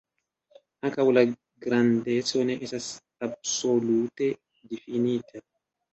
Ankaŭ 0.87 1.05
la 1.17 1.23
grandeco 1.65 2.45
ne 2.51 2.55
estas 2.69 2.89
absolute 3.31 4.31
difinita. 4.73 5.45